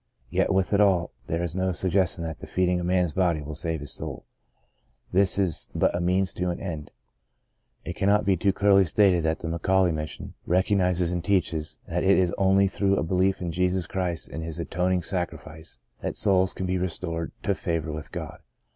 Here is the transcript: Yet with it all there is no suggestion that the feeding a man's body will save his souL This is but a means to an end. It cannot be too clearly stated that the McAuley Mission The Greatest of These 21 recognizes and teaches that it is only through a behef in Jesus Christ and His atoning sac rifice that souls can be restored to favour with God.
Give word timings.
Yet 0.31 0.51
with 0.51 0.73
it 0.73 0.81
all 0.81 1.11
there 1.27 1.43
is 1.43 1.53
no 1.53 1.71
suggestion 1.73 2.23
that 2.23 2.39
the 2.39 2.47
feeding 2.47 2.79
a 2.79 2.83
man's 2.83 3.13
body 3.13 3.39
will 3.39 3.53
save 3.53 3.81
his 3.81 3.91
souL 3.91 4.25
This 5.11 5.37
is 5.37 5.67
but 5.75 5.95
a 5.95 5.99
means 5.99 6.33
to 6.33 6.49
an 6.49 6.59
end. 6.59 6.89
It 7.85 7.95
cannot 7.95 8.25
be 8.25 8.35
too 8.35 8.51
clearly 8.51 8.85
stated 8.85 9.21
that 9.25 9.37
the 9.37 9.47
McAuley 9.47 9.93
Mission 9.93 10.33
The 10.47 10.49
Greatest 10.63 10.71
of 10.71 10.77
These 10.77 10.77
21 10.77 10.85
recognizes 10.87 11.11
and 11.11 11.23
teaches 11.23 11.77
that 11.87 12.03
it 12.03 12.17
is 12.17 12.33
only 12.39 12.65
through 12.65 12.97
a 12.97 13.03
behef 13.03 13.41
in 13.41 13.51
Jesus 13.51 13.85
Christ 13.85 14.29
and 14.29 14.43
His 14.43 14.57
atoning 14.57 15.03
sac 15.03 15.29
rifice 15.33 15.77
that 16.01 16.15
souls 16.15 16.55
can 16.55 16.65
be 16.65 16.79
restored 16.79 17.31
to 17.43 17.53
favour 17.53 17.91
with 17.91 18.11
God. 18.11 18.39